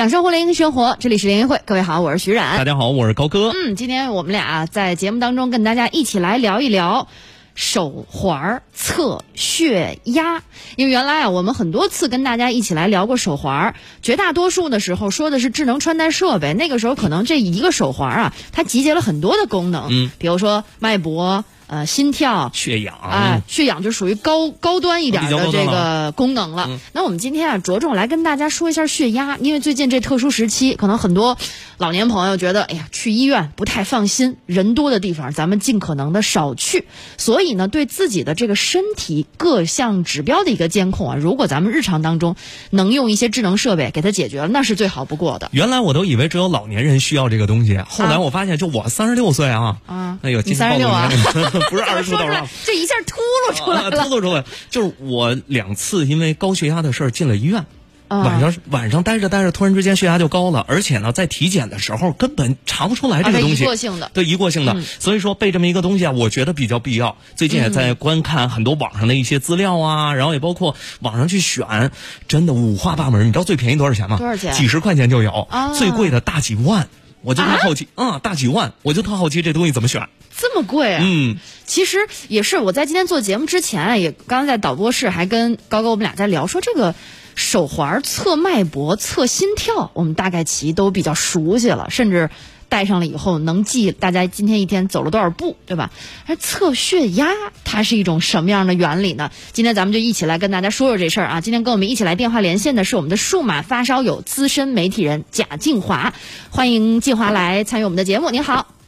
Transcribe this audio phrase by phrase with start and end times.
[0.00, 1.60] 讲生活，联姻生活，这里是联谊会。
[1.66, 2.56] 各位好，我是徐冉。
[2.56, 3.52] 大家好，我是高哥。
[3.54, 7.06] 嗯，今天我们俩在节目当中跟大家一起来聊一聊
[7.54, 10.42] 手环测血压。
[10.76, 16.54] 因为原来啊，我们很多次跟大家一起来聊过手环，绝大多数的时候说的是智能穿戴设备。
[16.54, 21.44] 那个时候可能这一个手环啊，它集结了很多的功能，嗯，比如说脉搏。
[21.70, 26.66] 呃，心跳、血氧啊，血氧就属于高高端一点的这个功能了。
[26.68, 31.38] 嗯那我们今天啊，着重来跟大家说一下血压，因为最近这特殊时期，可能很多
[31.78, 36.86] 老年朋友觉得，哎呀，去医院不太放心，人多的地方咱们尽可能的少去。
[37.16, 42.34] 所以呢，对自己的这个身体各项指标的一个监控啊，如果咱们日常当中
[42.70, 45.48] 能用一些智能设备给它解决了，那是最好不过的。
[45.52, 51.08] 原来我都以为只有老年人需要这个东西，后来我发现，就我三十六岁啊，啊，哎呦，你三十六啊，
[51.68, 57.66] 不是二十出头了，这一下秃噜出来了，秃噜出来，就是我两次因为高血压的事儿进了医院。
[58.08, 63.62] 啊晚上晚上待着待着，突然之间血压就高了，而且呢，在体检的时候根本查不出来这个东西。
[63.62, 64.72] 啊、一过性的，对，一过性的。
[64.72, 67.16] 嗯、所以说备这么一个东西啊，我觉得比较必要。
[67.36, 71.92] 最近也在观看很多网上的一些资料啊，然后也包括网上去选，
[72.26, 73.28] 真的五花八门。
[73.28, 74.16] 你知道最便宜多少钱吗？
[74.16, 74.52] 多少钱？
[74.54, 75.30] 几十块钱就有。
[75.48, 76.88] 啊、最贵的大几万，
[77.22, 80.08] 我就特好奇啊、嗯，大几万，我就特好奇这东西怎么选。
[80.34, 81.02] 这么贵啊！
[81.04, 81.36] 嗯，
[81.66, 86.94] 其实也是我在今天做节目之前啊，也刚刚在导播室还跟高哥我们俩在聊，说这个
[87.34, 92.30] 手环测脉搏、测心跳，我们大概其都比较熟悉了，甚至
[92.68, 95.90] 戴上了以后能记大家今天一天走了多少步，对吧？
[96.26, 97.28] 而 测血压
[97.64, 99.30] 它是一种什么样的原理呢？
[99.52, 101.40] 今天咱们就一起来跟大家说说这事儿啊！
[101.40, 106.14] 今天跟我们一起来电话连线的是我们的数码发烧友资深媒体人贾静华，
[106.50, 108.30] 欢迎静华来参与我们的节目。
[108.30, 108.79] 您好。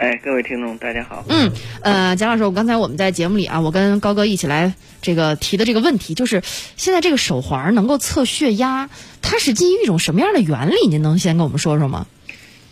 [0.00, 1.22] 哎，各位听众，大家好。
[1.28, 6.40] 嗯，呃，蒋老师，我刚才我们在节目里啊，我跟高哥一起来这个提的这个问题，就是
[6.74, 8.88] 现在这个手环能够测血压，
[9.20, 10.88] 它是基于一种什么样的原理？
[10.88, 12.06] 您能先跟我们说说吗？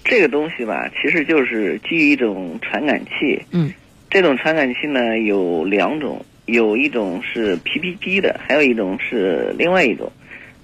[0.07, 3.43] 这个东西吧，其实就是基于一种传感器。
[3.51, 3.75] 嗯，
[4.09, 10.11] 这种传感器呢有两种，有一种是 PPG 的，还有一种是另外一种。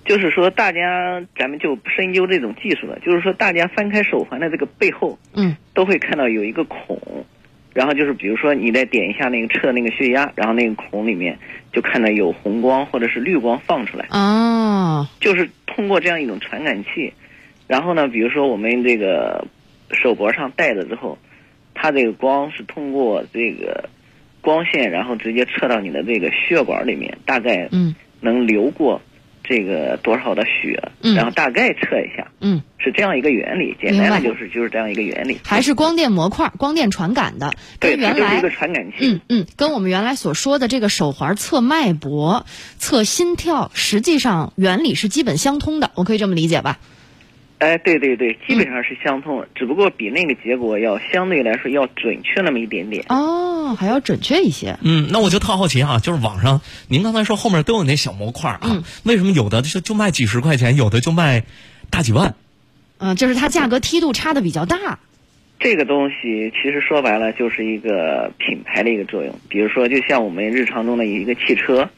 [0.05, 2.99] 就是说，大家咱们就不深究这种技术了。
[3.01, 7.25] 就是说，大家翻开手环的这个背后，嗯，都会看到有一个孔，
[7.73, 11.39] 然后就是比如说你再点一下那个测那个血压，然后那个孔里面
[11.73, 14.07] 就看到有红光或者是绿光放出来。
[14.11, 17.15] 哦，就是通过这样一种传感器，
[17.67, 19.47] 然后呢，比如说我们这个
[19.91, 21.17] 手脖上戴着之后，
[21.73, 23.89] 它这个光是通过这个
[24.43, 29.01] 光线，然后直接测到你的这个血管里面，大概嗯能流过。
[29.45, 42.47] 这个多少的血，嗯、然后大概测一下，嗯，是这样一个原理，简单的就是就是这样一个原理，还是光电模块、光电传感的，跟，原来一个传感器，嗯嗯，跟我们原来所说的这个手环测脉搏、
[42.79, 46.79] 测心跳，实际上原理是基本相通的，我可以这么理解吧？
[47.59, 53.05] 哎，对对对，基本上是相通，嗯、只不过比那个结果要相对来说要准确那么一点点。
[53.09, 54.77] 哦，还要准确一些。
[54.83, 61.45] 嗯，那我就特好奇啊，就是网上您刚才说后面都有那小模块啊，嗯、为什么有的就就卖几十块钱，有的就卖
[61.91, 62.35] 大几万？
[62.99, 64.99] 嗯、呃，就是它价格梯度差的比较大。
[65.59, 71.89] 这个东西其实说白了就是一个品牌的一个作用，比如说就像我们日常中的一个汽车，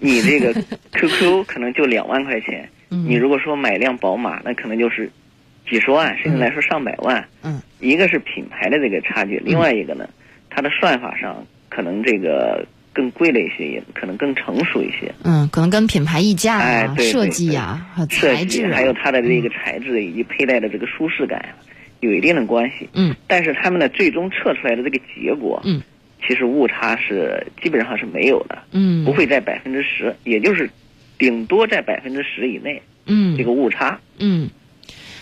[0.00, 0.54] 你这个
[0.94, 2.70] QQ 可能就两万块钱。
[2.90, 5.10] 嗯、你如果说买辆宝马，那可能就是
[5.68, 7.26] 几十万，甚至来说上百万。
[7.42, 10.08] 嗯，一个是品牌的这个差距，另外一个呢，
[10.48, 15.12] 它的算法上可能这个更贵了一些，也可能更成熟一些。
[15.24, 21.58] 嗯，可能跟品牌溢价啊、哎、对对对设计呀、啊、材质、啊，还有它的这个材质以及佩戴的这个舒适感啊，
[21.98, 22.88] 有一定的关系。
[22.94, 25.82] 嗯，但是他们的最终测出来的这个结果，嗯，
[26.24, 28.62] 其实误差是基本上是没有的。
[28.70, 30.70] 嗯，不会在百分之十，也就是。
[31.18, 34.50] 顶多在百分之十以内，嗯，这个误差，嗯，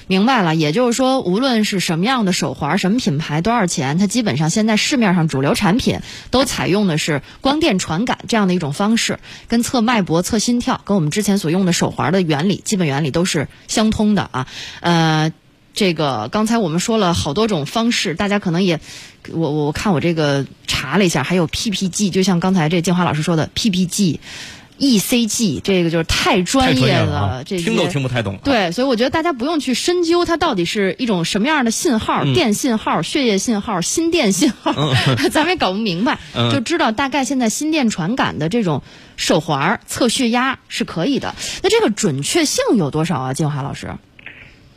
[0.07, 0.55] 明白了。
[0.55, 9.19] 也就是说，无论是什么样的手环、什么品牌、多少钱，它基本上现在市面上主流产品都采用的是光电传感这样的一种方式，
[9.49, 14.47] 跟测脉搏、测心跳，跟我们之前所用的手环的原理、基本原理都是相通的啊。
[14.81, 15.33] 呃，
[15.75, 18.81] 这个刚才我们说了好多种方式，大家可能也，
[19.33, 24.19] 我我看我这个查了一下，还有 PPG，就像刚才这建华老师说的 PPG。
[24.79, 27.05] ECG 这个就是太专业了，
[27.39, 28.39] 了这听都听不太懂。
[28.43, 38.83] 对，所以我觉得大家不用去深究它到底是一种什么样的信号，嗯、电信号、血液信号、心电信号，嗯、 咱们也搞不明白，嗯、就知道大概现在心电传感的这种
[39.17, 41.35] 手环测血压是可以的。
[41.63, 43.93] 那这个准确性有多少啊，金华老师？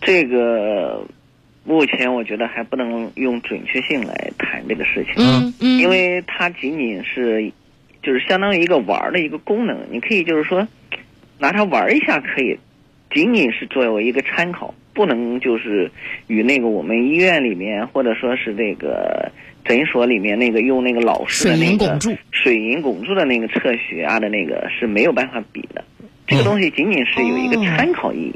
[0.02, 1.06] 这个
[1.64, 7.52] 目前我觉得还不能用准确性来谈这个事情，嗯嗯，因为它仅仅是。
[8.08, 10.66] 就是相当于一个玩的一个功能，你可以就是说
[11.40, 12.58] 拿它玩一下可以，
[13.14, 15.92] 仅仅是作为一个参考，不能就是
[16.28, 19.30] 与那个我们医院里面或者说是这个
[19.66, 25.84] 诊所里面那个用那个老式的水那个银汞柱水银汞柱的那个测血压的那个是没有办法比的。
[26.26, 28.34] 这个东西仅仅是有一个哦参考意义。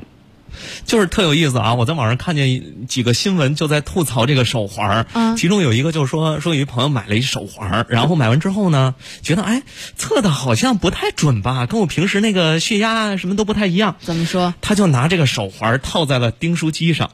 [0.85, 1.73] 就是特有意思啊！
[1.73, 5.07] 我在网上看见几个新闻，就在吐槽这个手环儿。
[5.13, 9.63] 嗯其中有一个就是说，说有一朋友买了一手环儿，然后买完之后呢，觉得哎，
[9.95, 13.95] 测的好像不太准吧，跟我平时那个血压啊什么都不太一样。
[14.01, 14.53] 怎么说？
[14.61, 17.11] 他就拿这个手环儿套在了订书机上。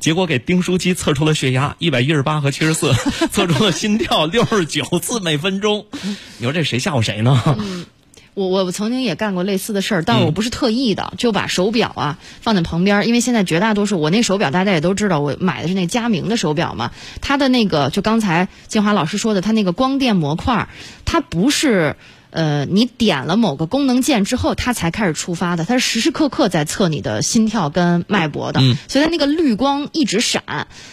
[0.00, 2.92] 结果给订书机测出了血压一百一十八和七十四，
[3.32, 5.86] 测出了心跳六十九次每分钟。
[6.36, 7.40] 你说这谁吓唬谁呢？
[8.34, 16.90] 我我曾经也干过类似的事儿，但我嗯不是特意的，就把手表啊放在旁边儿，因为现在绝大多数我那手表大家也都知道，我买的是那佳明的手表嘛，
[17.20, 20.68] 它的那个就刚才金华老师说的，它那个光电模块儿，
[21.04, 21.96] 它不是。
[22.34, 30.42] 呃，你点了某个功能键之后，它才开始触发的，它是时时刻刻在测你的心跳跟脉搏的，嗯所以它那个绿光一直闪，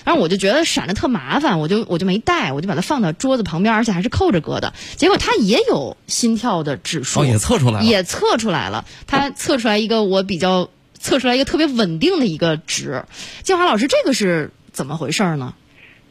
[0.05, 7.83] 然后我就觉得闪的特麻烦，我就我就没带，我就把它放到桌子旁边，而且还是扣着搁的，结果它也有心跳的指数，哦，也测出来了。
[7.83, 13.05] 也测出来了，它测出来一个我比较测出来一个特别稳定的一个值。
[13.41, 15.55] 建华老师，这个是怎么回事儿呢？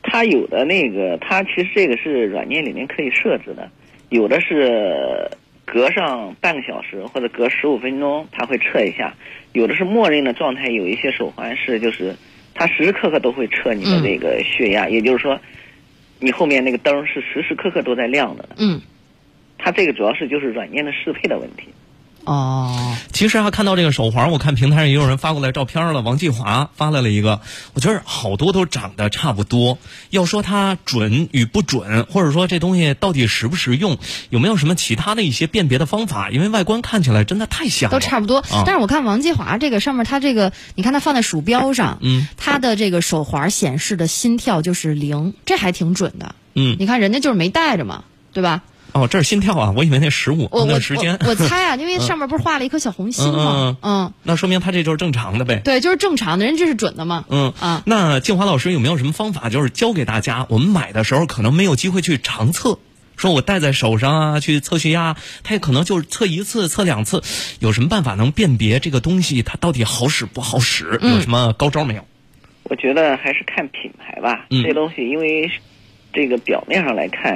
[0.03, 3.71] 它有的那个，它其实这个是软件里面可以设置的，
[4.11, 5.31] 有的是
[5.65, 9.15] 隔上半个小时或者隔十五分钟，它会测一下；
[9.53, 12.15] 有的是默认的状态，有一些手环是就是
[12.55, 15.41] 它时时刻刻都会测你的嗯这个血压，也就是说，
[16.19, 18.49] 你后面那个灯是时时刻刻都在亮的。
[18.59, 18.81] 嗯，
[19.59, 21.69] 它这个主要是就是软件的适配的问题。
[22.25, 26.01] 哦，其实啊，看到这个手环，我看平台上也有人发过来照片了。
[26.03, 27.41] 王继华发来了一个，
[27.75, 29.79] 我觉得好多都长得差不多。
[30.11, 36.31] 要说它准与不准，或者说这东西到底实不实用，有没有什么其他的一些辨别的方法？
[36.31, 38.39] 因为外观看起来真的太像了，都差不多。
[38.39, 46.35] 啊但是我看王继华这个上面，它这个你看它放在鼠标上，嗯，它的这个手环显示的心跳就是零，这还挺准的。
[46.55, 48.63] 嗯，你看人家就是没带着嘛，对吧？
[48.93, 53.77] 哦，这是心跳啊，我以为那十五那时间，我我猜啊， 因为上面不是画了一颗小红心嗯吗？
[53.83, 55.61] 嗯，那说明他这就是正常的呗。
[55.65, 57.25] 对，就是正常的，人这是准的嘛。
[57.29, 60.47] 嗯啊，那静华老师有没有什么方法，就是教给大家？
[60.49, 62.79] 我们买的时候可能没有机会去常测，
[63.17, 67.23] 说我戴在手上啊，去测血压，它也可能就是测一次、测两次，
[67.61, 70.99] 有什么办法能辨别这个东西它到底好使不好使？
[71.03, 72.05] 嗯有什么高招没有？
[72.65, 75.51] 我觉得还是看品牌吧，嗯这东西因为
[76.13, 77.33] 这个表面上来看，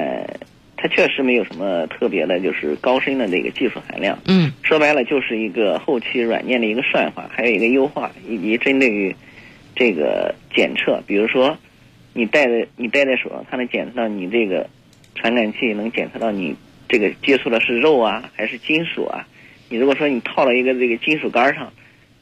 [0.85, 4.19] 它确实没有什么特别的，就是高深的这个技术含量。
[4.27, 9.15] 嗯说白了就是一个后期软件的一个算法，还有一个优化，以及针对于
[9.75, 11.57] 这个检测，比如说
[12.13, 14.69] 你戴在你戴在手上，它能检测到你这个
[15.15, 16.55] 传感器能检测到你
[16.87, 19.27] 这个接触的是肉啊还是金属啊。
[19.69, 21.73] 你如果说你套了一个这个金属杆上，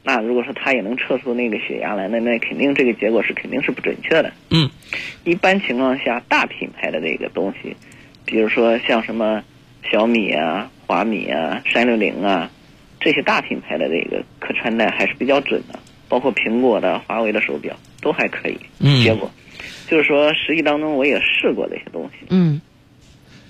[0.04, 4.32] 那如果说它也能测出那个血压来，那那肯定这个结果是肯定是不准确的。
[4.52, 4.70] 嗯
[5.26, 7.76] 一般情况下，大品牌的这个东西，
[8.26, 9.44] 比如说像什么
[9.92, 12.50] 小米啊、华米啊、三六零啊，
[13.00, 18.58] 这些大品牌的这个可穿戴还是比较准的，包括苹果的、华为的手表都还可以。
[18.80, 19.30] 嗯结果
[19.88, 22.26] 就是说，实际当中我也试过这些东西。
[22.30, 22.60] 嗯，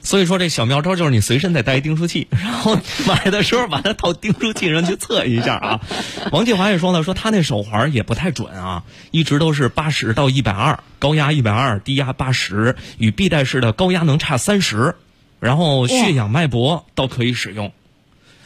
[0.03, 5.81] 所以说这小妙招就是你随身得带一订书器， 然后买的时候把它套订书器上去测一下啊。
[6.31, 14.95] 王继华也说了，说他那手环也不太准啊，一直都是八十到一百二，高压一百二，低压八十，与臂带式的高压能差三十，
[15.39, 17.72] 然后血氧脉搏倒可以使用。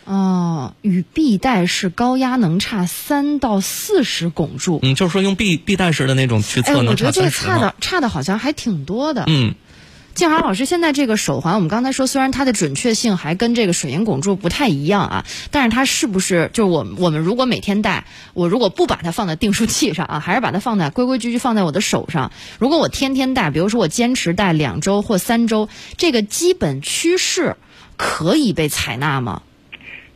[0.06, 4.80] 哦，与臂带式高压能差三到四十汞柱。
[4.84, 9.26] 嗯，就是说用臂臂带式的那种去哎，测能我觉得这个差差的差的好像还挺多的。
[9.28, 9.56] 嗯
[10.18, 27.56] 建华老师，现在这个手环，我们刚才说，虽然它的准确性还跟这个水银汞柱不太一样啊，但是它是不是就是我我们如果每天戴，我如果不把它放在订书器上啊，还是把它放在规规矩矩放在我的手上，如果我天天戴，比如说我坚持戴两周或三周，这个基本趋势
[27.96, 29.44] 可以被采纳吗？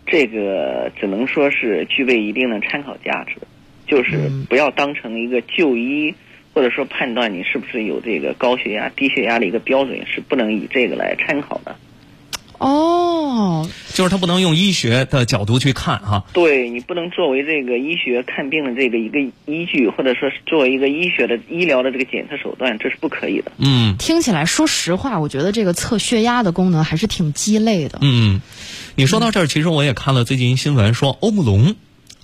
[0.08, 3.36] 这个只能说是具备一定的参考价值，
[3.86, 6.15] 就是不要当成一个就医
[6.53, 11.75] 或者说判断你是不是有这个高血压、低血压的一个标准，是不能以这个来参考的。
[12.58, 23.51] 哦，就是他不能用医学的角度去看哈、对你不能作为这个医学看病的这个一个依据，或者说是作为一个医学的医疗的这个检测手段，这是不可以的。
[23.58, 27.98] 嗯听起来，说实话，我觉得这个测血压的功能还是挺鸡肋的。
[28.01, 28.43] 嗯，
[28.93, 31.75] 你说到这儿，其实我也看了最近一新闻，说欧姆龙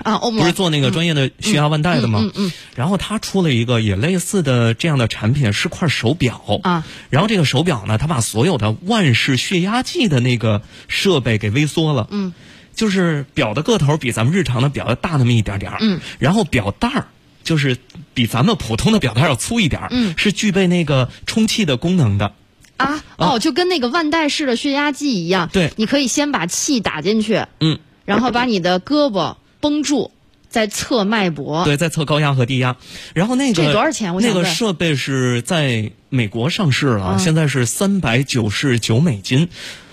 [0.04, 2.20] 啊，欧姆不是做那个专业的血压腕带的吗？
[2.22, 6.86] 嗯嗯嗯然后他出了一个也类似的这样的产品，是块手表啊。
[7.10, 12.08] 然后这个手表呢，他把所有的腕式血压计的那个设备给微缩了。
[12.12, 12.34] 嗯。
[12.76, 17.08] 就是表的个头比咱们日常的表要大那么一点点儿，嗯，然后表带儿
[17.44, 17.76] 就是
[18.14, 22.34] 比咱们普通的表带儿要粗一点儿，嗯是具备那个充气的功能的。
[22.78, 30.12] 啊，哦，就跟那个腕带式的血压计一样，对你可以先把气打进去，嗯，然后把你的胳膊绷住，
[30.50, 32.78] 在测脉搏，对，在测高压和低压，
[33.14, 34.16] 然后那个这多少钱？
[34.22, 37.20] 那个设备是在美国上市了，嗯。
[37.20, 39.50] 现在是三百九十九美金。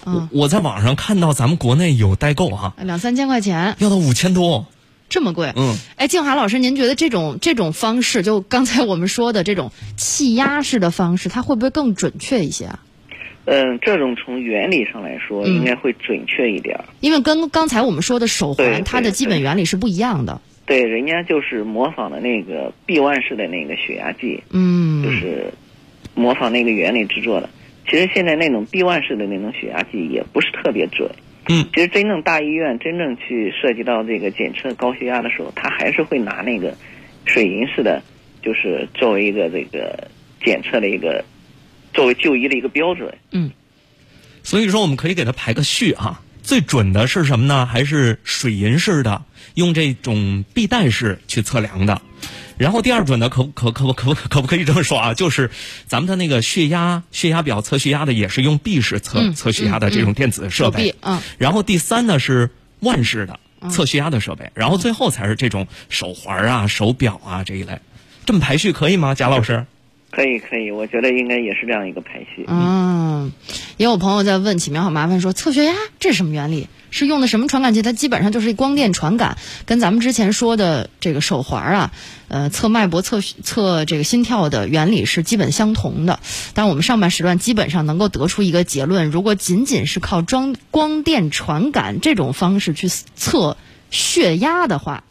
[0.06, 0.28] 嗯。
[0.30, 4.66] 我我在网上看到咱们国内有代购哈、两三千块钱，要到五千多。
[5.08, 12.78] 这么贵，嗯，哎，静华老师，您觉得这种这种方式，就刚才我们说的这种气压式的方式，它会不会更准确一些啊？
[13.46, 16.84] 嗯，这种从原理上来说，嗯应该会准确一点儿。
[17.00, 20.40] 因为跟刚才我们说的手环，它的基本原理是不一样的。
[20.66, 25.52] 对，人家就是模仿的那个臂腕式的那个血压计，嗯，就是
[26.14, 27.50] 模仿那个原理制作的。
[27.86, 31.10] 其实现在那种臂腕式的那种血压计也不是特别准。
[31.50, 36.74] 嗯，其实真正大医院真正去涉及到这个检测高血压的时候，他还是会拿那个
[37.26, 38.02] 水银式的，
[38.40, 40.08] 就是作为一个这个
[40.42, 41.22] 检测的一个
[41.94, 43.16] 作为就医的一个标准。
[43.30, 43.50] 嗯
[44.42, 46.20] 所以说我们可以给它排个序啊。
[46.42, 47.64] 最准的是什么呢？
[47.64, 49.24] 还是水银式的，
[49.54, 52.02] 用这种臂带式去测量的。
[52.58, 55.14] 然后第二准的可可可可可可不可以这么说啊？
[55.14, 55.50] 就是
[55.86, 60.94] 咱们的那个血压血压表测血压的也是用臂式测、嗯测血压的这种电子设备。
[61.00, 67.78] 嗯，然后第三呢是腕式的测血压的设备，然后最后才是这种手环啊、手表啊这一类。
[68.26, 69.64] 这么排序可以吗，贾老师？
[70.14, 72.44] 可以，可以，我觉得应该也是这样一个排序。
[72.46, 73.32] 嗯，
[73.76, 76.68] 也有朋友在问起苗好麻烦说测血压这是什么原理？
[76.90, 77.82] 是用的什么传感器？
[77.82, 81.92] 它基本上就是光电传感，跟咱们之前说的这个手环啊，
[82.28, 86.20] 呃，测脉搏、测测这个心跳的原理是基本相同的。
[86.54, 93.56] 但我们上半时段基本上能够得出一个结论：如果仅仅是靠装光电传感这种方式去测
[93.90, 95.02] 血压的话，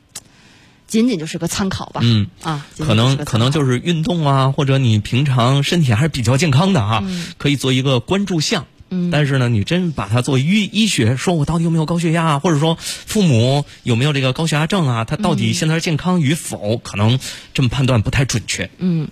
[0.93, 2.01] 仅仅就是个参考吧。
[2.03, 7.03] 嗯，啊，可能可能就是运动啊，或者你平常身体还是比较健康的啊、
[7.39, 8.67] 可以做一个关注项。
[8.93, 17.19] 嗯但是呢，你真把它做医医学，说我到底有没有高血压啊，或者说父母有没有这个高血压症啊，他到底现在是健康与否，可能
[17.53, 18.69] 这么判断不太准确。
[18.77, 19.07] 嗯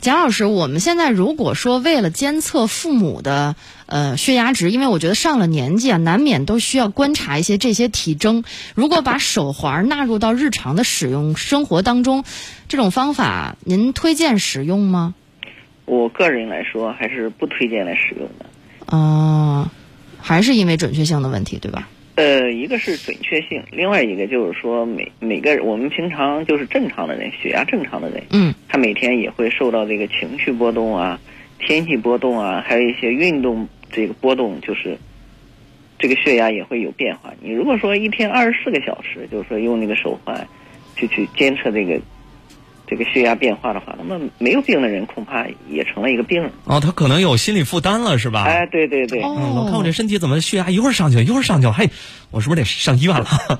[0.00, 8.44] 贾老师，我们现在如果说为了监测父母的呃血压值，因为我觉得上了年纪啊，难免都需要观察一些这些体征。
[8.74, 12.24] 如果把手环纳入到日常的使用生活当中，
[12.68, 15.14] 这种方法您推荐使用吗？
[15.84, 18.46] 我个人来说，还是不推荐来使用的。
[18.92, 19.68] 哦、
[20.20, 21.88] 还是因为准确性的问题，对吧？
[22.14, 31.18] 呃，一个是准确性，另外一个就是说每每个人我们平常就是正常的人，血压正常的人，嗯他每天也会受到这个情绪波动啊、
[31.58, 34.98] 天气波动啊，还有一些运动这个波动，就是
[35.98, 37.32] 这个血压也会有变化。
[37.40, 40.46] 你如果说一天二十四个小时，就是说用那个手环
[40.94, 41.98] 去去监测这个
[42.92, 46.52] 这个血压变化的话，那么没有病的人恐怕也成了一个病人。
[46.64, 48.44] 哦，他可能有心理负担了，是吧？
[48.44, 51.88] 哎，对对对，哦嗯，老看我这身体怎么血压一会儿上去，一会儿上去，嘿，
[52.30, 53.26] 我是不是得上医院了？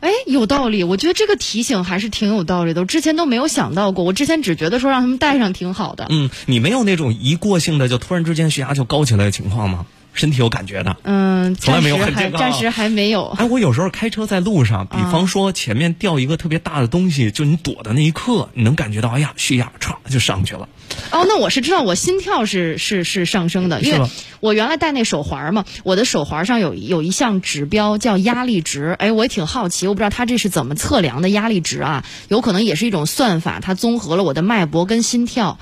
[0.00, 2.80] 哎，有道理，我觉得这个提醒还是挺有道理的。
[2.80, 6.08] 我之前都没有想到过，我之前只觉得说让他们带上挺好的。
[6.10, 9.86] 嗯，你没有那种一过性的就突然之间血压就高起来的情况吗？
[10.12, 10.96] 身体有感觉的？
[11.04, 13.26] 嗯，从来没有很健康暂时还没有。
[13.38, 20.68] 哎，我有时候开车在路上，比方说前面掉一个特别大的东西，就你躲的那一刻，你能感觉到，哎呀，血压唰就上去了。
[21.10, 24.06] 哦，那我是知道我心跳是是是上升的，因为
[24.40, 32.04] 我原来戴那手环嘛，我的手环上有有一项指标叫压力值，哎，我也挺好奇，我不知道它这是怎么测量的压力值啊？
[32.28, 35.58] 有可能也是一种算法，它综合了我的脉搏跟心跳，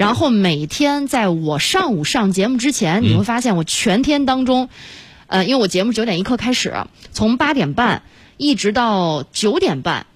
[0.00, 4.70] 然后每天在我上午上节目之前，你会发现我全天当中，
[5.26, 6.72] 呃，因为我节目九点一刻开始，
[7.12, 8.00] 从八点半
[8.38, 10.06] 一直到九点半，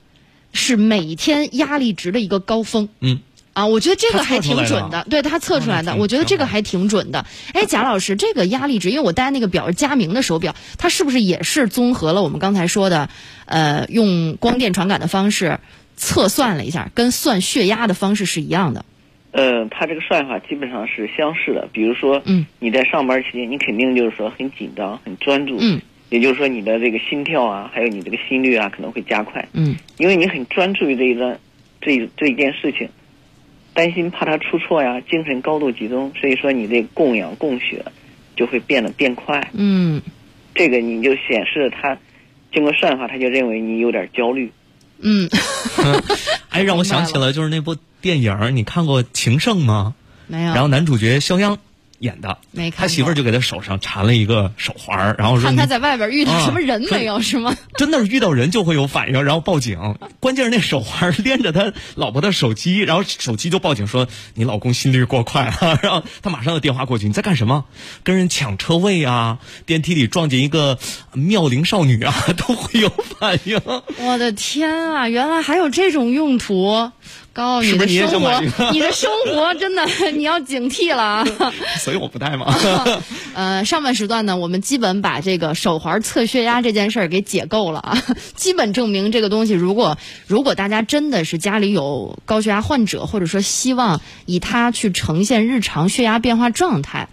[0.55, 2.89] 是每天压力值的一个高峰。
[3.01, 3.21] 嗯。
[3.53, 7.27] 啊，我觉得这个还挺准的，对他测出来的，我觉得这个还挺准的。
[7.53, 13.11] 哎，贾老师，这个压力值，因为我戴那个表是佳明的手表，它是不是也是综合了我们刚才说的，
[13.45, 15.61] 呃，用光电传感的方式
[15.95, 18.87] 测算了一下，跟算血压的方式是一样的？
[19.35, 21.69] 呃，它这个算法基本上是相似的。
[21.73, 31.37] 比如说，嗯，你在上班期间，你肯定就是说很紧张、很专注，嗯，也就是说你的这个心跳啊，还有你这个心率啊，可能会加快，嗯因为你很专注于这一段
[31.81, 32.89] 这一这一件事情，
[33.75, 37.85] 担心怕它出错呀，精神高度集中，所以说你这供氧供血
[38.37, 39.51] 就会变得变快。
[39.53, 40.01] 嗯
[40.55, 41.99] 这个你就显示它
[42.53, 44.53] 经过算法，它就认为你有点焦虑。
[45.01, 45.29] 嗯，
[46.51, 49.95] 哎，让我想起了就是那部电影儿，你看过《情圣》吗？
[50.27, 50.55] 没有。
[50.55, 51.59] 然后男主角肖央
[51.99, 57.57] 演的，没看他媳妇儿就给他手上缠了一个手环儿，然后说看他在外边遇到啊什么人没有，是吗？
[57.77, 59.97] 真的是遇到人就会有反应，然后报警。
[60.21, 67.65] 关键是那手环儿连着他老婆的手机，然后手机就报警说你老公心率过快了，然后他马上就电话过去，你在干什么？
[68.03, 70.79] 跟人抢车位啊，电梯里撞见一个
[71.13, 73.61] 妙龄少女啊， 都会有反应。
[73.99, 76.91] 我的天啊，原来还有这种用途！
[77.33, 81.27] 高，你的是不是你也生活你的生活真的你要警惕了啊！
[81.81, 82.55] 所以我不戴嘛。
[83.35, 88.03] 呃，上半时段呢，我们基本把这个手环测血压这件事儿给解构了啊，
[88.37, 89.97] 基本证明这个东西，如果
[90.27, 97.09] 如果大家真的是家里有高血压患者，或者说希望以它去呈现日常血压变化状态。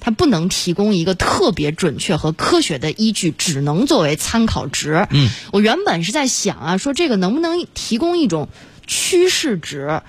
[0.00, 5.06] 它不能提供一个特别准确和科学的依据，只能作为参考值。
[5.08, 8.50] 嗯，我原本是在想啊，说这个能不能提供一种
[8.86, 10.02] 趋势值，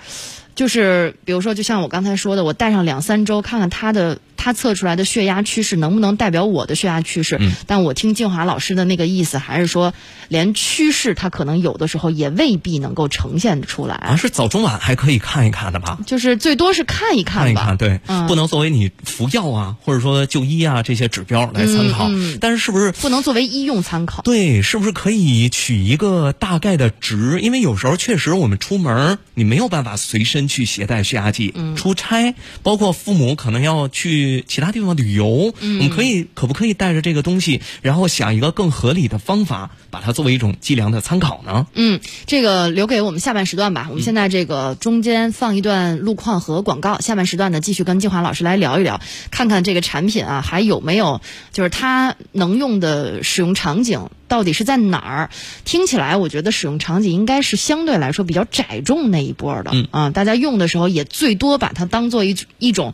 [0.56, 7.38] 就是比如说，就像我刚才说的，我带上两三周，看看它的它测出来的血压趋势能不能代表我的血压趋势。
[7.40, 9.94] 嗯但我听静华老师的那个意思，还是说
[10.28, 15.98] 连趋势它可能有的时候也未必能够呈现出来，啊，是早中晚还可以看一看的吧？
[16.06, 17.44] 就是最多是看一看吧。
[17.44, 22.10] 看一看，对，嗯不能作为你服药啊，或者说就医啊这些指标来参考。
[22.40, 24.22] 但是是不是不能作为医用参考。
[24.22, 27.40] 对，是不是可以取一个大概的值？
[27.42, 31.52] 因为有时候确实我们出门，你没有办法随身去携带血压计。
[31.56, 41.68] 嗯出差，包括父母可能要去其他地方旅游，嗯我们可以可不可以带着这个东西，然后想一个更合理的方法，把它作为一种计量的参考呢？
[41.74, 43.88] 嗯，这个留给我们下半时段吧。
[43.90, 49.02] 我们现在这个中间放一段路况和广告，下半时段呢继续跟静华老师来聊一聊，
[49.32, 55.30] 看看这个产品啊还有没有就是它能用的使用场景到底是在哪儿？
[55.64, 62.94] 听起来我觉得使用场景应该是相对来说比较窄众那一波的、嗯啊，大家用的时候也最多把它当做一一种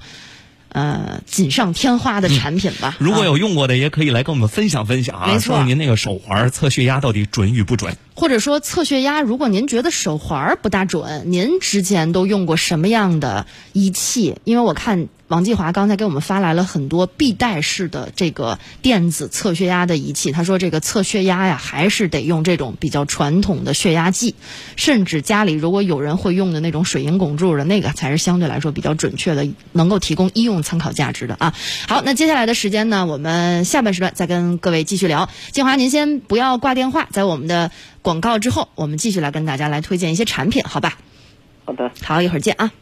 [0.72, 2.96] 呃锦上添花的产品吧。
[3.00, 7.96] 如果啊有用过的，也可以来跟我们分享分享啊，没错说说您那个手环测血压到底准与不准？
[8.14, 14.36] 或者说测血压，如果您觉得手环不大准，您之前都用过什么样的仪器？
[14.44, 24.36] 因为我看王继华刚才给我们发来了很多必带式的这个电子测血压的仪器，他说这个测血压呀，还是得用这种比较传统的血压计，
[24.76, 31.54] 甚至家里如果有人会用的那种水银汞柱的那个，才是相对来说比较准确的，能够提供医用参考价值的啊。
[31.88, 35.30] 好，那接下来的时间呢，我们下半时段再跟各位继续聊。
[35.54, 40.98] 静华，您先不要挂电话，在我们的广告之后，我们继续来跟大家来推荐一些产品，好吧？
[41.64, 42.74] 好的，好，一会儿见啊。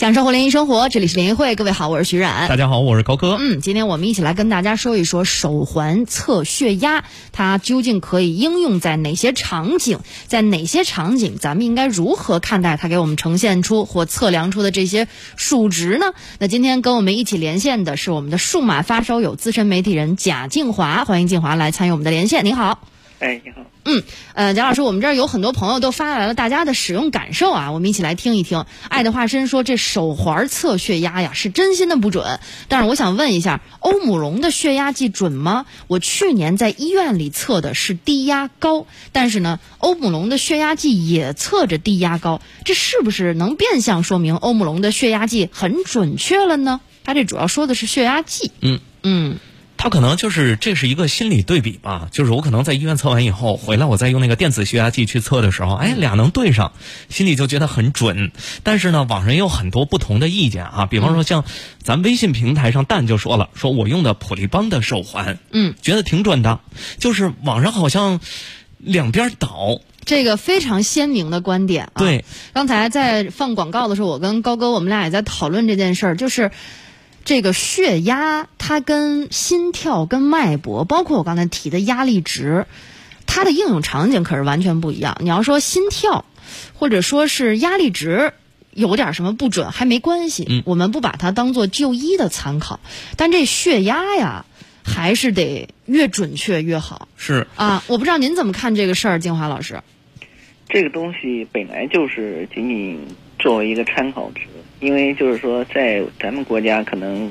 [0.00, 2.48] 享受互联易生活，这里是联谊会，各位好，我是徐冉。
[2.48, 3.36] 大家好，我是高科。
[3.38, 9.98] 嗯，今天我们一起来跟大家说一说手环测血压，它究竟可以应用在哪些场景？
[10.26, 16.06] 在哪些场景，咱们应该如何看待它给我们呈现出或测量出的这些数值呢？
[16.38, 22.42] 那今天跟我们一起连线的是我们的数码发烧友资深媒体人贾静华，欢迎静华来参与我们的连线。
[22.46, 22.78] 您好。
[23.20, 24.02] 哎，你好，嗯
[24.32, 28.64] 呃，贾老师，我们这儿有很多朋友都发来了大家的使用感受啊，我们一起来听一听。
[28.88, 35.66] 爱的化身说，这手环测血压呀是真心的不准，但是我想问一下，欧姆龙的血压计准吗？
[35.86, 46.80] 我去年在医院里测的是低压高，但是呢，欧姆龙的血压计也测着低压高，这是不是能变相说明欧姆龙的血压计很准确了呢？
[47.04, 48.50] 它这主要说的是血压计。
[48.62, 49.38] 嗯嗯
[49.82, 56.72] 他可能就是这是一个心理对比吧，就是我可能在医院测完以后回来，我再用那个电子血压计去测的时候，哎，俩能对上，
[57.08, 58.30] 心里就觉得很准。
[58.62, 61.46] 但是呢，网上也有很多不同的意见啊，比方说像
[61.82, 66.60] 咱微信平台上蛋就说了，说我用的普利邦的手环，嗯，觉得挺准的，
[66.98, 68.20] 就是网上好像
[68.76, 71.96] 两边倒，这个非常鲜明的观点啊。
[71.96, 76.50] 对，刚才在放广告的时候，我跟高哥我们俩也在讨论这件事儿，就是
[77.24, 82.66] 这个血压，它跟心跳、跟脉搏，包括我刚才提的压力值，
[83.26, 85.16] 它的应用场景可是完全不一样。
[85.20, 86.24] 你要说心跳，
[86.74, 88.32] 或者说是压力值。
[88.72, 92.78] 有点什么不准还没关系，嗯我们不把它当做就医的参考，
[93.16, 94.44] 但这血压呀，
[94.84, 97.82] 还是得越准确越好是啊！
[97.88, 99.82] 我不知道您怎么看这个事儿，金华老师。
[100.68, 103.08] 这个东西本来就是仅仅
[103.40, 104.42] 作为一个参考值，
[104.80, 107.30] 因为就是说在咱们国家可能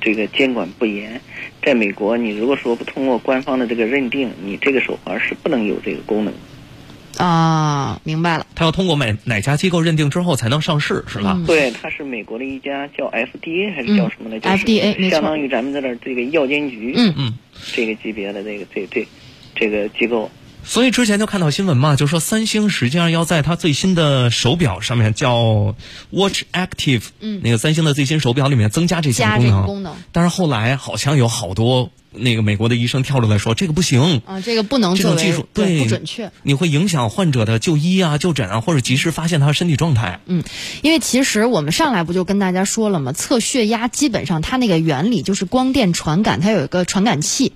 [0.00, 1.20] 这个监管不严，
[1.62, 6.32] 在美国你如果说不通过官方的这个认定，你这个手环是不能有这个功能。
[7.16, 8.46] 啊，明白了。
[8.54, 11.34] 他要通过哪哪家机构认定之后才能上市，是吧？
[11.36, 17.34] 嗯对，它是美国的一家叫 FDA 还是叫什么的，嗯 FDA 没错相当于咱们这儿这个药监局，嗯嗯，
[17.74, 19.06] 这个级别的这个这这
[19.54, 20.30] 这个机构，
[20.64, 25.74] 所以之前就看到新闻嘛，就说三星实际上要在它最新的手表上面叫
[26.10, 29.50] Watch Active，嗯那个三星的最新手表里面增加这项功能。
[29.50, 36.30] 这个功能但是后来好像有好多那个美国的医生跳出来说这个不行，啊，这个不能这种技术对不准确。
[36.42, 40.20] 你会影响患者的就医啊、就诊啊，或者及时发现他身体状态。
[40.26, 40.42] 嗯，
[40.82, 43.12] 因为其实我们上来不就跟大家说了吗？
[43.12, 47.52] 测血压基本上它那个原理就是光电传感，它有一个传感器。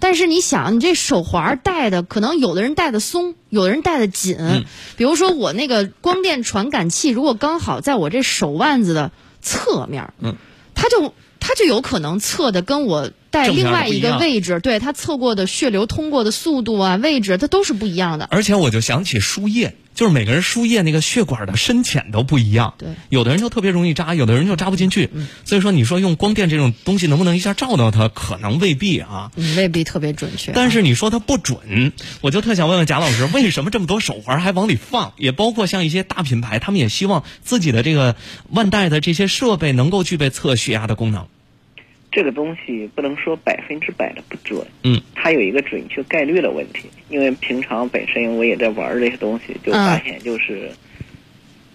[0.00, 4.36] 但是你想，你这手环戴的，可能有的人戴的松，有的人戴的紧。
[4.38, 4.64] 嗯
[4.96, 9.10] 比如说我那个光电传感器，如果刚好在我这手腕子的
[9.42, 10.34] 侧面，嗯，
[10.74, 18.26] 它就它就有可能测的跟我戴另外一个位置，对它测过的血流通过的速度啊、位置，它都是不一样的。
[18.30, 22.74] 而且我就想起输液，就是每个人输液那个血管的深浅都不一样。
[22.78, 25.10] 对有的人就特别容易扎，有的人就扎不进去。
[25.44, 29.32] 所以说，你说用光电这种东西能不能一下照到它，可能未必啊。
[29.34, 30.52] 嗯，未必特别准确。
[30.52, 35.14] 但是你说它不准，我就特想问问贾老师，为什么这么多手环还往里放？
[35.16, 38.14] 也包括像一些大品牌，他们也希望自己的这个
[38.50, 41.26] 万代的这些设备能够具备测血压的功能。
[42.10, 46.88] 这个东西不能说百分之百的不准，嗯，它有一个准确概率的问题。
[47.10, 50.70] 因为平常本身我也在玩这些东西，就发现就是，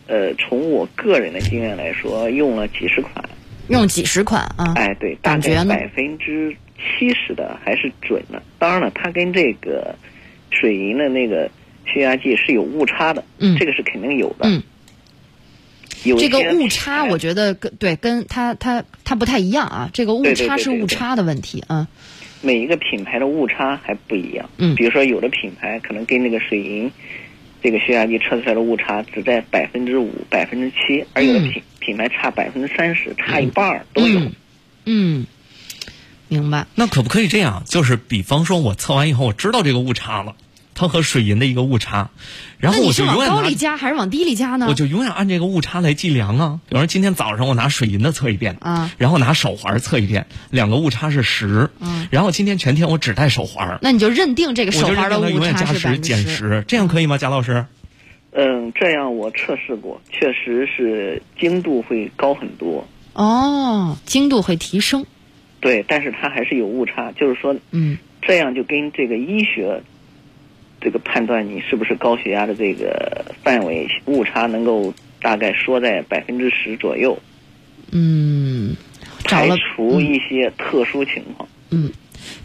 [0.07, 3.23] 呃，从我个人的经验来说，用了几十款，
[3.69, 8.41] 用几十款啊，哎，对，大感觉百分之七十的还是准的。
[8.57, 9.95] 当然了，它跟这个
[10.49, 11.49] 水银的那个
[11.85, 14.49] 血压计是有误差的，嗯这个是肯定有的。
[14.49, 14.61] 嗯
[16.03, 19.89] 有这个误差，我觉得跟对跟它它它不太一样啊。
[19.93, 21.87] 这个误差是误差的问题啊。
[22.41, 24.49] 每一个品牌的误差还不一样。
[24.57, 26.91] 嗯比如说有的品牌可能跟那个水银
[27.61, 34.19] 这个血压计测出来的误差只在百分之五、百分之七，而有的嗯品、品牌差百分之三十，差一半儿都有。
[34.19, 34.33] 嗯
[34.85, 35.25] 嗯，
[36.27, 36.65] 明白。
[36.75, 37.63] 那可不可以这样？
[37.65, 40.35] 就是比方说，我测完以后，我知道这个误差了，
[40.75, 42.09] 它和水银的一个误差，
[42.57, 44.67] 然后我是往就永远往高里加还是往低里加呢？
[44.69, 46.59] 我就永远按这个误差来计量啊。
[46.67, 56.23] 比方说今天早上我拿水银的测一遍，啊，然后拿手环测一遍，两个误差是十，嗯然后今天全天我只戴手环，那你就认定这个手环的误认定它永远差是百加十分之十。
[56.23, 57.17] 减十，这样可以吗？
[57.17, 57.65] 贾老师？
[58.31, 62.87] 嗯，这样我测试过，确实是精度会高很多。
[63.13, 65.05] 哦，精度会提升。
[65.59, 69.83] 对，但是它还是有误差，就是说嗯这样就跟这个医学
[70.83, 77.17] 这个判断你是不是高血压的这个范围误差能够大概说在百分之十左右，
[77.91, 78.75] 嗯，
[79.23, 81.47] 找排了除一些特殊情况。
[81.69, 81.89] 嗯，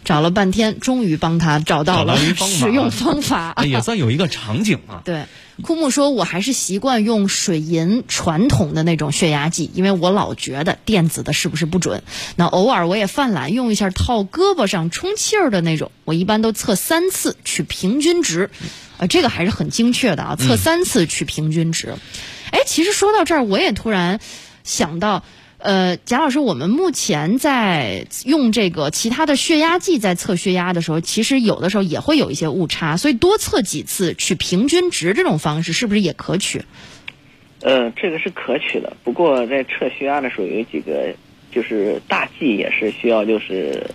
[0.03, 3.53] 找了半天，终于帮他找到了使用方法。
[3.55, 5.01] 啊，也算有一个场景啊。
[5.05, 5.25] 对，
[5.61, 12.03] 枯木说：“我还是习惯用水银传统的那种血压计，因为我老觉得电子的是不是不准。
[12.35, 18.49] 那偶尔我也犯懒，用一下套胳膊上充气儿的那种，我一般都测三次取平均值，
[18.97, 21.95] 啊，这个还是很精确的啊，测三次取平均值。
[22.51, 24.19] 哎，其实说到这儿，我也突然
[24.63, 25.23] 想到。”
[25.59, 36.63] 呃，贾老师，我们目前在用这个其他的血压计在测血压的时候，其实有的时候也会有一些误差，所以多测几次取平均值这种方式是不是也可取？
[37.61, 41.13] 呃，这个是可取的，不过在测血压的时候有几个
[41.51, 43.91] 就是大忌也是需要就是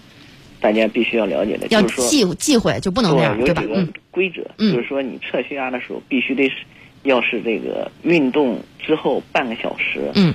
[0.60, 3.62] 大家必须要了解的，要就是说忌忌讳就不能那样，对吧？
[3.62, 6.56] 有几个嗯规则，嗯就是说你测血压的时候必须得是
[7.04, 10.34] 要是这个运动之后半个小时，嗯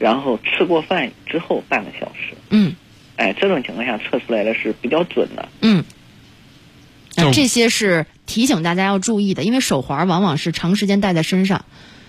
[0.00, 2.74] 然后吃过饭之后半个小时，嗯
[3.16, 5.48] 哎，这种情况下测出来的是比较准的。
[5.60, 5.84] 嗯。
[7.16, 11.64] 那这些是提醒大家要注意的，因为手环往往是长时间戴在身上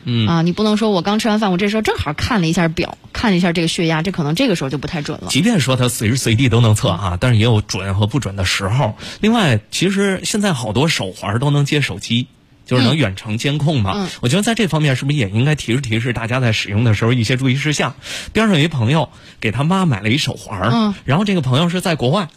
[0.05, 5.27] 嗯啊，你不能说我刚吃完饭，我这时候正好看了一下表，看了一下这个血压，这可能这个时候就不太准了。
[5.29, 8.95] 即便说它随时随地都能测啊，但是也有准和不准的时候。
[9.19, 12.27] 另外，其实现在好多手环都能接手机。
[12.71, 13.91] 就是能远程监控嘛？
[13.95, 17.95] 嗯我觉得在这方面是不是也应该提示提示大家在使用的时候一些注意事项？
[18.31, 19.09] 边上有一朋友
[19.41, 22.29] 给他妈买了一手环，嗯然后这个朋友是在国外，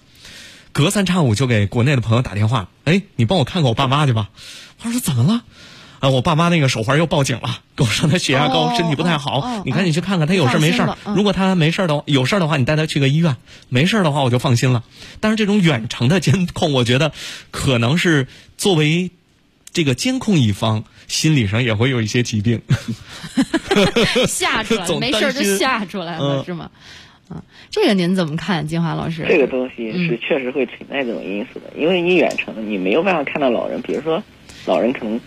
[0.73, 4.31] 隔三差五就给国内的朋友打电话，哎，你帮我看看我爸妈去吧。
[4.81, 5.44] 他说怎么了？
[6.01, 13.35] 啊，我爸妈那个手环又报警了， 跟我说他血压高，哦身体不太好，你赶紧去看看他有事没事如果他没事儿的话，有事儿的话，你带他去个医院；
[13.68, 14.83] 没事儿的话，我就放心了。
[15.20, 17.12] 但是这种远程的监控，我觉得
[17.51, 18.27] 可能是
[18.59, 19.12] 作为
[19.75, 22.59] 这个监控一方，心理上也会有一些疾病。
[24.27, 26.71] 吓出来 了，没事就吓出来了，嗯是吗？
[27.29, 29.25] 啊，这个您怎么看，金华老师？
[29.29, 34.23] 这个东西嗯是确实会存在这种因素的，因为你远程你没有办法看到老人，比如说
[34.67, 35.19] 老人可能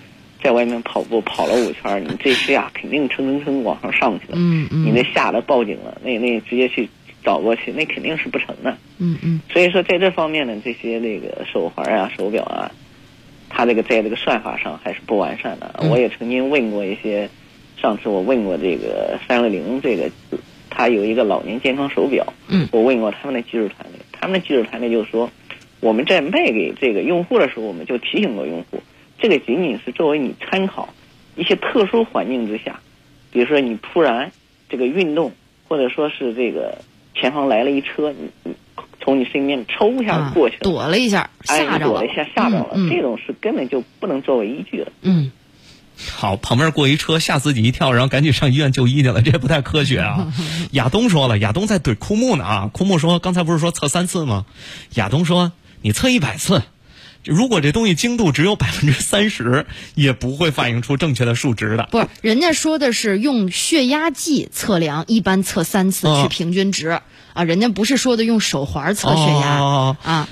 [0.41, 6.87] 在外面跑步跑了五圈儿，你这血压肯定蹭蹭蹭往上上去了，嗯嗯你那吓得报警了，那那直接去
[7.23, 8.77] 找过去，那肯定是不成的。
[8.99, 12.71] 嗯嗯所以说在这方面呢，这些那个手环啊、手表啊，
[13.57, 15.73] 它这个在这个算法上还是不完善的。
[15.79, 15.89] 嗯。
[15.89, 17.27] 我也曾经问过一些，
[17.81, 20.11] 上次我问过这个三六零这个，
[20.69, 22.69] 它有一个老年健康手表，嗯。
[22.71, 25.31] 我问过他们的技术团队，他们的技术团队就说，
[25.79, 28.83] 我们在卖给这个用户的时候，我们就提醒过用户，
[29.17, 30.93] 这个仅仅是作为你参考，
[31.35, 32.79] 一些特殊环境之下，
[33.31, 34.31] 比如说你突然
[34.69, 35.31] 这个运动，
[35.67, 36.77] 或者说是这个
[37.15, 38.53] 前方来了一车，你你
[39.07, 44.91] 从你身边抽一下啊过去了，躲了一下，哎，吓着了你躲了一，下吓着了，嗯嗯这种事根本就不能作为依据了。
[45.01, 45.31] 嗯，
[46.13, 50.33] 好，旁边过一车，吓自己一跳，然后赶紧上医院就医去了，这不太科学啊。
[50.71, 52.69] 亚东说了，亚东在怼枯木呢啊。
[52.73, 54.45] 枯木说，刚才不是说测三次吗？
[54.95, 56.63] 亚东说，你测一百次，
[57.27, 61.87] 如果这东西精度只有百分之三十，也不会反映出正确的数值的。
[61.91, 66.99] 不是，人家说的是用血压计测量，一般测三次哦去平均值、
[67.33, 70.27] 啊，人家不是说的用手环测血压、哦啊。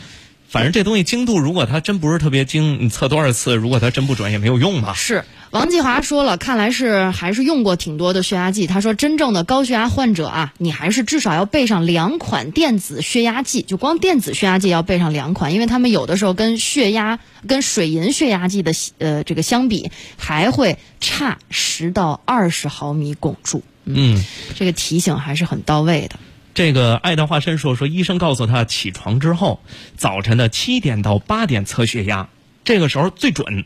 [0.47, 4.93] 反正这东西精度，如果它真不是特别精，你测多少次，如果它真不准，也没有用嘛。
[4.93, 8.67] 是王继华说了，看来是还是用过挺多的血压计。
[8.67, 23.63] 他说，真正的高血压患者啊，你还是至少要备上两款电子血压计，就光电子血压计要备上两款，因为他们有的时候跟血压、跟水银血压计的呃这个相比，还会差十到二十毫米汞柱。
[23.85, 24.21] 嗯，
[24.55, 26.19] 这个提醒还是很到位的。
[26.53, 29.61] 这个爱的化身说说，医生告诉他起床之后，
[29.95, 32.27] 早晨的七点到八点测血压，
[32.65, 33.63] 这个时候最准。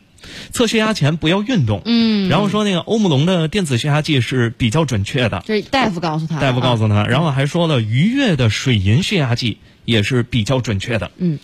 [0.52, 1.82] 测血压前不要运动。
[1.84, 6.38] 嗯，然后说那个欧姆龙的电子血压计是比较准确的，这是大夫告诉他。
[6.38, 11.10] 大夫告诉他，然后还说了愉悦的水银血压计也是比较准确的。
[11.18, 11.38] 嗯。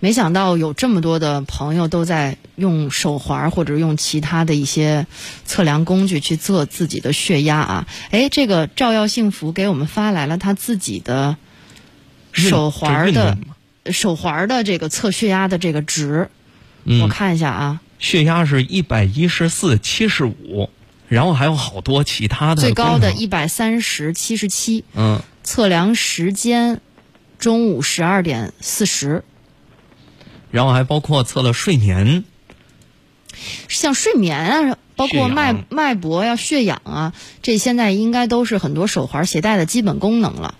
[0.00, 5.06] 没想到有这么多的朋友都在用手环或者用其他的一些
[5.44, 7.86] 测量工具去测自己的血压啊！
[8.10, 11.36] 哎，这个照耀幸福给我们发来了他自己的
[12.32, 13.38] 手环的
[13.92, 16.30] 手环的这个测血压的这个值，
[16.82, 20.68] 我嗯，看一下啊，血压是一百一十四七十五，
[21.08, 26.80] 然后还有好多其他的最高的一百三十七十七，嗯，测量时间
[27.38, 29.22] 中午十二点四十。
[30.50, 32.24] 然后还包括测了睡眠，
[33.68, 40.56] 像睡眠啊，包括脉脉搏呀、血氧啊，这现在应该都是很多手环携带的基本功能了。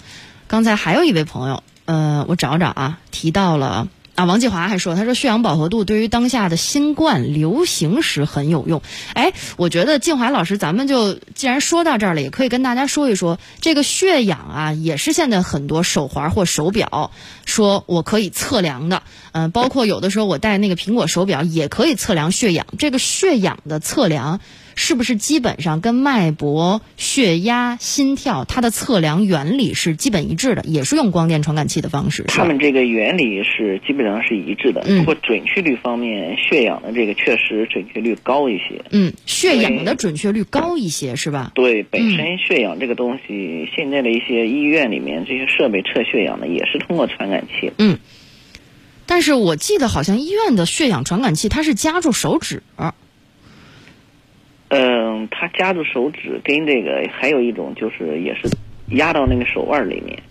[0.46, 8.82] 刚才还有一位朋友，呃，我找找啊，提到了啊，王继华还说，他说血氧饱和度对于当下的新冠流行时很有用。
[9.14, 17.10] 哎，我觉得静华老师，咱们就既然说到这儿了，也可以跟大家说一说这个血氧啊，也是现在很多手环或手表
[17.46, 19.02] 说我可以测量的。
[19.32, 22.66] 嗯、包括有的时候我戴那个苹果手表也可以测量血氧。
[22.78, 24.40] 这个血氧的测量
[24.74, 32.24] 是不是基本上跟脉搏、血压、心跳它的测量原理是基本一致的，也是用光电传感器的方式？
[32.28, 38.84] 他们这个原理是基本上是一致的，嗯不过准确率方面，血氧的这个确实准确率高一些。
[38.90, 41.52] 嗯，血氧的准确率高一些是吧？
[41.54, 47.72] 对，本身血氧这个东西，现在的一些医院里面这些设备测血氧的也是通过传感器。
[47.78, 47.98] 嗯
[49.04, 52.62] 但是我记得好像医院的血氧传感器它是夹住手指，
[54.74, 58.48] 嗯，他夹住手指，跟这个还有一种就是也是
[58.96, 60.22] 压到那个手腕里面。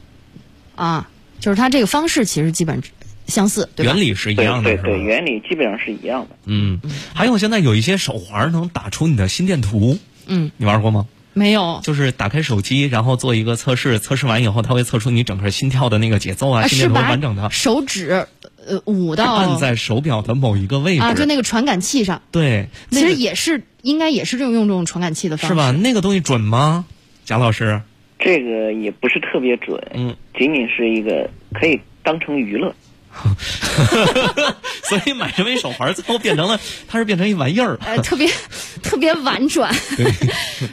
[0.75, 1.08] 啊，
[1.39, 2.82] 就是他这个方式其实基本
[3.27, 3.93] 相似，对吧？
[3.93, 4.84] 原理是一样的，是吧？
[4.84, 6.36] 对对，原理基本上是一样的。
[6.45, 6.82] 嗯，
[7.13, 11.06] 还有现在有一些手环能打出你的心电图，嗯，你玩过吗？
[11.34, 18.25] 没有就是打开手机，然后做一个测试，测试完以后，它会测出你整个心跳的那个节奏啊，啊，心电图完整的，手指
[18.67, 21.02] 呃五到按在手表的某一个位置。
[21.02, 25.71] 啊，就那个传感器上，对，其实也是应该也是这种用这种传感器的方式是吧？？
[25.71, 26.86] 那个东西准吗？
[27.26, 27.82] 贾老师，
[28.19, 32.74] 这个也不是特别准，嗯，仅仅是一个可以当成娱乐。
[34.84, 37.78] 所以买这么一手环最后变成了，它是变成一玩意儿。
[37.86, 38.30] 呃，特别
[38.84, 39.74] 特别婉转，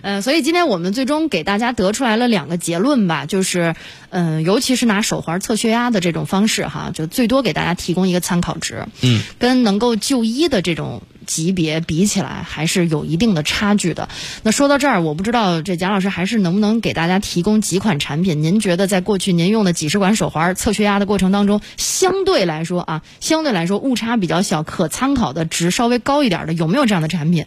[0.02, 3.74] 呃，所以今天我们最终给大家得出来了两个结论吧，就是，
[4.10, 14.08] 嗯、尤其是拿手环测血压的这种方式哈，就最多给大家提供一个参考值，嗯，跟能够就医的这种级别比起来，还是有一定的差距的。
[14.42, 18.42] 那说到这儿，我不知道这贾老师还是能不能给大家提供几款产品？
[18.42, 27.44] 您觉得在过去您用的几十款手环测血压的过程当中，相对来说啊，相对来说误差比较小，可参考的值稍微高一点的，有没有这样的产品？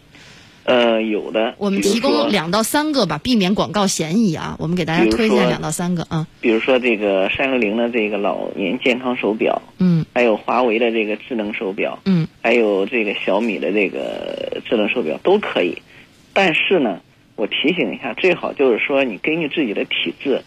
[0.64, 1.54] 呃，有的。
[1.58, 4.56] 我们提供两到三个吧，避免广告嫌疑啊。
[4.58, 6.26] 我们给大家推荐两到三个啊。
[6.40, 15.76] 比如说这个三六零的这个老年健康手表，嗯还有华为的这个智能手表，嗯还有这个小米的这个智能手表都可以。
[16.32, 17.00] 但是呢，
[17.36, 20.42] 我提醒一下，最好就是说你根据自己的体质，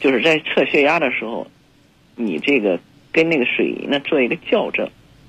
[0.00, 1.46] 就是在测血压的时候，
[2.16, 2.78] 你这个
[3.12, 4.88] 跟那个水银呢做一个校正。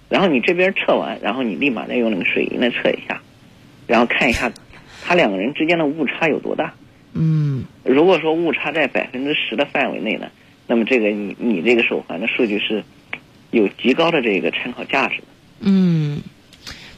[0.10, 3.22] 然后你这边测完，然后你立马再用那个水银的测一下，
[3.92, 4.50] 然后看一下，
[5.04, 6.74] 他两个人之间的误差有多大。
[7.14, 10.28] 嗯如果说误差在百分之十的范围内呢，
[10.66, 12.86] 那么这个你你这个手环的数据是
[13.50, 15.28] 有极高的这个参考价值的。
[15.60, 16.22] 嗯，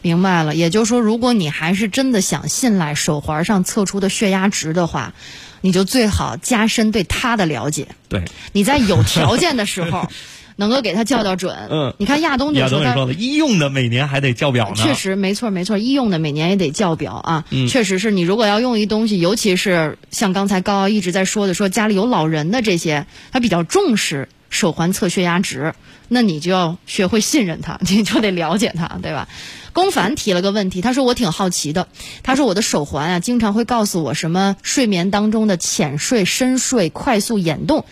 [0.03, 0.53] 明白了。
[0.53, 5.15] 也就是说，如果你还是真的想信赖手环上测出的血压值的话，
[5.61, 7.87] 你就最好加深对它的了解。
[8.07, 10.07] 对，你在有条件的时候，
[10.55, 11.55] 能够给他校校准。
[11.69, 14.75] 嗯你看亚东就说他亚东也说了，医用的每年还得校表呢。
[14.75, 17.45] 确实，没错没错，医用的每年也得校表啊。
[17.49, 25.73] 嗯确实是你如果要用一东西，尤其是像刚才高傲一直在说的，说家里有老人的这些，他比较重视手环测血压值，
[26.09, 29.27] 那你就要学会信任他，你就得了解他，对吧？
[29.73, 31.87] 龚凡提了个问题，他说我挺好奇的，
[32.21, 37.83] 他说我的手环啊，经常会告诉我什么睡眠当中的浅睡、深睡、快速眼动。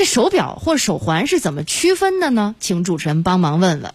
[0.00, 2.54] 这手表或手环是怎么区分的呢？
[2.58, 3.92] 请主持人帮忙问问。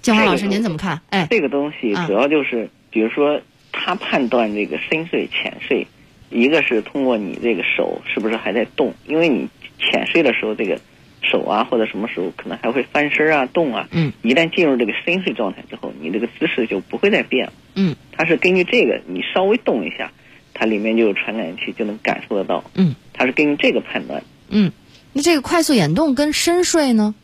[0.00, 1.02] 金华老师，您怎么看？
[1.10, 5.86] 哎，这个东西啊主要就是，比如说，他判断这个深睡、浅睡，
[6.30, 10.80] 一个是通过你这个手是不是还在动，因为你浅睡的时候，这个
[11.20, 13.88] 手啊或者什么时候可能还会翻身啊、动啊。
[13.90, 14.10] 嗯。
[14.22, 17.52] 一旦进入这个深睡状态之后，你这个姿势就不会再变了。
[17.74, 17.94] 嗯。
[18.10, 20.12] 它是根据这个，你稍微动一下，
[20.54, 22.64] 它里面就有传感器，就能感受得到。
[22.74, 22.94] 嗯。
[23.12, 24.22] 它是根据这个判断。
[24.48, 24.72] 嗯，
[25.12, 27.14] 那这个快速眼动跟深睡呢？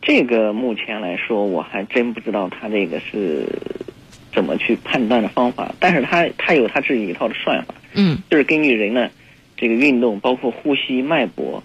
[0.00, 3.46] 这个目前来说，我还真不知道它这个是
[4.32, 9.10] 怎么去判断的方法，但是它它有它自己一套的算法，嗯，就是根据人的
[9.56, 11.62] 这个运动，包括呼吸、脉搏，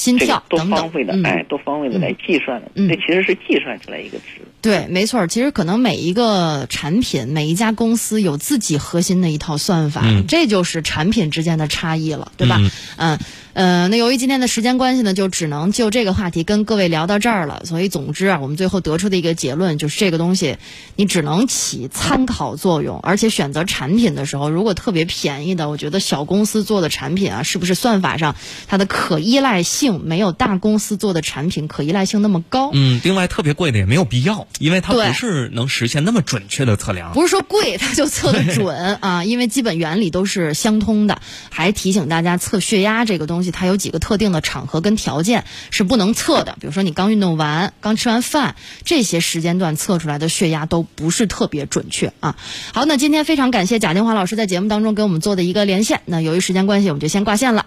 [0.00, 2.70] 心跳等等方位的，嗯哎，多方位的来计算的。
[2.74, 4.40] 嗯这其实是计算出来一个值。
[4.62, 5.26] 对，没错儿。
[5.28, 12.56] 其实可能每一个产品、每一家公司有自己核心的一套算法，嗯这就是产品之间的差异了，对吧？
[12.60, 13.18] 嗯嗯
[13.52, 17.62] 呃，那由于今天的时间关系呢，就只能就这个话题跟各位聊到这儿了。
[17.64, 20.56] 所以，总之啊，我们最后得出的一个结论就是，这个东西
[20.96, 28.36] 你只能起参考作用，而且选择产品的时候，如果特别便宜的，我觉得小公司做的产品啊，是不是算法上
[28.68, 32.70] 它的可依赖性没有大公司做的产品可依赖性那么高？
[32.72, 37.12] 嗯，另外特别贵的也没有必要，因为它不是能实现那么准确的测量。
[37.12, 41.20] 不是说贵它就测得准啊，因为基本原理都是相通的。
[41.48, 46.58] 还提醒大家，测血压这个东西，它有几个特定的场合跟条件是不能测的。
[46.60, 52.36] 比如说你刚运动完、刚吃完饭这些时间段测出来的血压都不是特别准确啊。
[52.74, 56.02] 好，那今天非常感谢贾金华老师在节目当中给我们做的一个连线。
[56.04, 57.64] 那由于时间关系，我们就先挂线了。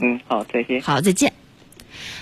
[0.00, 0.80] 嗯，好，再见。
[0.80, 1.34] 好，再见。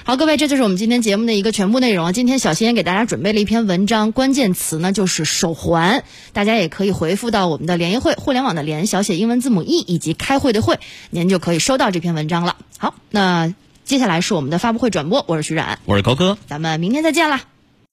[0.08, 2.12] 好，各位，这就是我们今天节目的一个全部内容啊。
[2.12, 12.56] 今天小新也给大家准备了一篇文章，关键词呢就是手环，大家也可以回复到我们的联谊会互联网的联小写英文字母 e 以及开会的会，您就可以收到这篇文章了。
[12.78, 13.52] 好，那
[13.84, 16.38] 接下来是我们的发布会转播，我是徐冉，我是高哥。
[16.46, 17.42] 咱们明天再见啦。